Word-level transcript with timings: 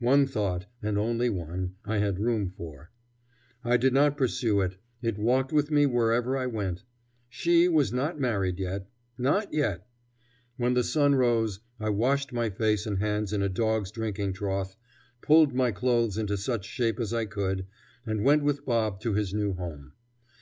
One 0.00 0.26
thought, 0.26 0.64
and 0.82 0.96
only 0.96 1.28
one, 1.28 1.74
I 1.84 1.98
had 1.98 2.18
room 2.18 2.48
for. 2.48 2.90
I 3.62 3.76
did 3.76 3.92
not 3.92 4.16
pursue 4.16 4.62
it; 4.62 4.78
it 5.02 5.18
walked 5.18 5.52
with 5.52 5.70
me 5.70 5.84
wherever 5.84 6.38
I 6.38 6.46
went: 6.46 6.84
She 7.28 7.68
was 7.68 7.92
not 7.92 8.18
married 8.18 8.58
yet. 8.58 8.88
Not 9.18 9.52
yet. 9.52 9.86
When 10.56 10.72
the 10.72 10.82
sun 10.84 11.14
rose, 11.16 11.60
I 11.78 11.90
washed 11.90 12.32
my 12.32 12.48
face 12.48 12.86
and 12.86 12.98
hands 12.98 13.34
in 13.34 13.42
a 13.42 13.50
dog's 13.50 13.90
drinking 13.90 14.32
trough, 14.32 14.74
pulled 15.20 15.52
my 15.54 15.70
clothes 15.70 16.16
into 16.16 16.38
such 16.38 16.64
shape 16.64 16.98
as 16.98 17.12
I 17.12 17.26
could, 17.26 17.66
and 18.06 18.24
went 18.24 18.42
with 18.42 18.64
Bob 18.64 19.00
to 19.00 19.12
his 19.12 19.34
new 19.34 19.52
home. 19.52 19.92